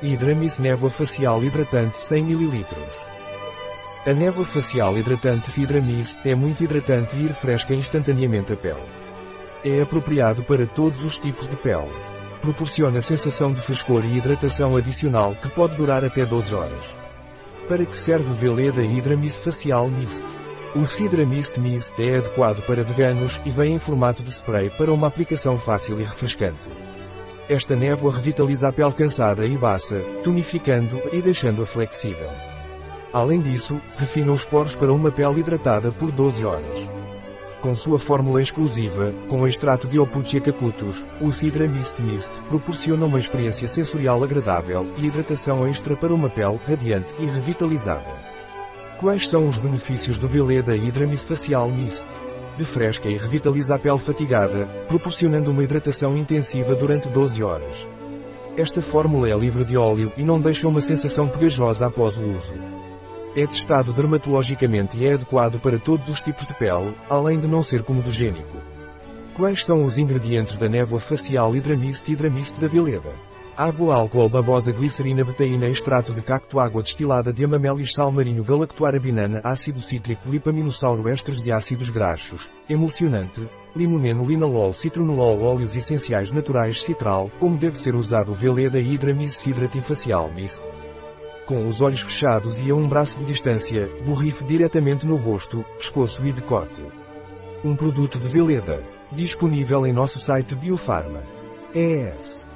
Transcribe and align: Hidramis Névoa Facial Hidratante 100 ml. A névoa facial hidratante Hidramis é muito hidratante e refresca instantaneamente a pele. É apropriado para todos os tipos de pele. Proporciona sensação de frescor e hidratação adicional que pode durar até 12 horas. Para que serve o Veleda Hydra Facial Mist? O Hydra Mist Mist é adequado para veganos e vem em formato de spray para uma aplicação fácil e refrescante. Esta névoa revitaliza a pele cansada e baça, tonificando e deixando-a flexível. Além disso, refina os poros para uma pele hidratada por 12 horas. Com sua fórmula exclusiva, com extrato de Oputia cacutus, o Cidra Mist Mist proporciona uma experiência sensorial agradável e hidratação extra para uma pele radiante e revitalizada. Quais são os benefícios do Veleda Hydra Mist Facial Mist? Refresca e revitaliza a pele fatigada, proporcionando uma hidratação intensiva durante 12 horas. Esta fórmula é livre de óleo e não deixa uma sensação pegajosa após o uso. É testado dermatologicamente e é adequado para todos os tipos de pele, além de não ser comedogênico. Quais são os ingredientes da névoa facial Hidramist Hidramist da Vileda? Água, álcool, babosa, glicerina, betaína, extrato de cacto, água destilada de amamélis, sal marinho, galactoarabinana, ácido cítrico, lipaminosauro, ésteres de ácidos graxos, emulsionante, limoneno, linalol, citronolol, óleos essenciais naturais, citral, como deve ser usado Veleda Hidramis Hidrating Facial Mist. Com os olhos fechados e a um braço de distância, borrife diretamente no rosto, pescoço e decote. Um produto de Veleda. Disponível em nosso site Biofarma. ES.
Hidramis 0.00 0.58
Névoa 0.58 0.90
Facial 0.90 1.42
Hidratante 1.42 1.98
100 1.98 2.30
ml. 2.30 2.66
A 4.06 4.12
névoa 4.12 4.44
facial 4.44 4.96
hidratante 4.96 5.60
Hidramis 5.60 6.16
é 6.24 6.36
muito 6.36 6.62
hidratante 6.62 7.16
e 7.16 7.26
refresca 7.26 7.74
instantaneamente 7.74 8.52
a 8.52 8.56
pele. 8.56 8.80
É 9.64 9.82
apropriado 9.82 10.44
para 10.44 10.68
todos 10.68 11.02
os 11.02 11.18
tipos 11.18 11.48
de 11.48 11.56
pele. 11.56 11.90
Proporciona 12.40 13.02
sensação 13.02 13.52
de 13.52 13.60
frescor 13.60 14.04
e 14.04 14.16
hidratação 14.16 14.76
adicional 14.76 15.34
que 15.34 15.48
pode 15.48 15.74
durar 15.74 16.04
até 16.04 16.24
12 16.24 16.54
horas. 16.54 16.96
Para 17.66 17.84
que 17.84 17.96
serve 17.96 18.30
o 18.30 18.34
Veleda 18.34 18.82
Hydra 18.82 19.18
Facial 19.18 19.88
Mist? 19.88 20.22
O 20.76 20.82
Hydra 20.82 21.26
Mist 21.26 21.58
Mist 21.58 21.92
é 21.98 22.18
adequado 22.18 22.64
para 22.64 22.84
veganos 22.84 23.40
e 23.44 23.50
vem 23.50 23.74
em 23.74 23.78
formato 23.80 24.22
de 24.22 24.30
spray 24.30 24.70
para 24.70 24.92
uma 24.92 25.08
aplicação 25.08 25.58
fácil 25.58 26.00
e 26.00 26.04
refrescante. 26.04 26.77
Esta 27.48 27.74
névoa 27.74 28.12
revitaliza 28.12 28.68
a 28.68 28.72
pele 28.72 28.92
cansada 28.92 29.46
e 29.46 29.56
baça, 29.56 30.00
tonificando 30.22 31.00
e 31.10 31.22
deixando-a 31.22 31.64
flexível. 31.64 32.28
Além 33.10 33.40
disso, 33.40 33.80
refina 33.96 34.32
os 34.32 34.44
poros 34.44 34.74
para 34.74 34.92
uma 34.92 35.10
pele 35.10 35.40
hidratada 35.40 35.90
por 35.90 36.12
12 36.12 36.44
horas. 36.44 36.86
Com 37.62 37.74
sua 37.74 37.98
fórmula 37.98 38.42
exclusiva, 38.42 39.14
com 39.30 39.48
extrato 39.48 39.88
de 39.88 39.98
Oputia 39.98 40.42
cacutus, 40.42 41.06
o 41.22 41.32
Cidra 41.32 41.66
Mist 41.66 41.98
Mist 42.02 42.30
proporciona 42.50 43.06
uma 43.06 43.18
experiência 43.18 43.66
sensorial 43.66 44.22
agradável 44.22 44.86
e 44.98 45.06
hidratação 45.06 45.66
extra 45.66 45.96
para 45.96 46.14
uma 46.14 46.28
pele 46.28 46.60
radiante 46.68 47.14
e 47.18 47.24
revitalizada. 47.24 48.28
Quais 49.00 49.26
são 49.28 49.48
os 49.48 49.56
benefícios 49.56 50.18
do 50.18 50.28
Veleda 50.28 50.76
Hydra 50.76 51.06
Mist 51.06 51.24
Facial 51.26 51.70
Mist? 51.70 52.27
Refresca 52.58 53.08
e 53.08 53.16
revitaliza 53.16 53.76
a 53.76 53.78
pele 53.78 53.98
fatigada, 53.98 54.66
proporcionando 54.88 55.52
uma 55.52 55.62
hidratação 55.62 56.16
intensiva 56.16 56.74
durante 56.74 57.08
12 57.08 57.40
horas. 57.40 57.86
Esta 58.56 58.82
fórmula 58.82 59.30
é 59.30 59.38
livre 59.38 59.64
de 59.64 59.76
óleo 59.76 60.12
e 60.16 60.24
não 60.24 60.40
deixa 60.40 60.66
uma 60.66 60.80
sensação 60.80 61.28
pegajosa 61.28 61.86
após 61.86 62.16
o 62.16 62.24
uso. 62.24 62.52
É 63.36 63.46
testado 63.46 63.92
dermatologicamente 63.92 64.96
e 64.98 65.06
é 65.06 65.12
adequado 65.12 65.60
para 65.60 65.78
todos 65.78 66.08
os 66.08 66.20
tipos 66.20 66.44
de 66.44 66.54
pele, 66.54 66.92
além 67.08 67.38
de 67.38 67.46
não 67.46 67.62
ser 67.62 67.84
comedogênico. 67.84 68.58
Quais 69.36 69.64
são 69.64 69.84
os 69.84 69.96
ingredientes 69.96 70.56
da 70.56 70.68
névoa 70.68 70.98
facial 70.98 71.54
Hidramist 71.54 72.10
Hidramist 72.10 72.58
da 72.58 72.66
Vileda? 72.66 73.14
Água, 73.58 73.96
álcool, 73.96 74.28
babosa, 74.28 74.70
glicerina, 74.70 75.24
betaína, 75.24 75.66
extrato 75.66 76.14
de 76.14 76.22
cacto, 76.22 76.60
água 76.60 76.80
destilada 76.80 77.32
de 77.32 77.44
amamélis, 77.44 77.92
sal 77.92 78.12
marinho, 78.12 78.44
galactoarabinana, 78.44 79.40
ácido 79.42 79.80
cítrico, 79.80 80.30
lipaminosauro, 80.30 81.08
ésteres 81.08 81.42
de 81.42 81.50
ácidos 81.50 81.90
graxos, 81.90 82.48
emulsionante, 82.70 83.50
limoneno, 83.74 84.24
linalol, 84.24 84.72
citronolol, 84.72 85.42
óleos 85.42 85.74
essenciais 85.74 86.30
naturais, 86.30 86.84
citral, 86.84 87.32
como 87.40 87.56
deve 87.56 87.76
ser 87.80 87.96
usado 87.96 88.32
Veleda 88.32 88.78
Hidramis 88.78 89.44
Hidrating 89.44 89.80
Facial 89.80 90.30
Mist. 90.32 90.62
Com 91.44 91.66
os 91.66 91.80
olhos 91.80 92.02
fechados 92.02 92.64
e 92.64 92.70
a 92.70 92.76
um 92.76 92.88
braço 92.88 93.18
de 93.18 93.24
distância, 93.24 93.90
borrife 94.06 94.44
diretamente 94.44 95.04
no 95.04 95.16
rosto, 95.16 95.64
pescoço 95.78 96.24
e 96.24 96.30
decote. 96.30 96.86
Um 97.64 97.74
produto 97.74 98.20
de 98.20 98.28
Veleda. 98.28 98.84
Disponível 99.10 99.84
em 99.84 99.92
nosso 99.92 100.20
site 100.20 100.54
Biofarma. 100.54 101.24
ES. 101.74 102.46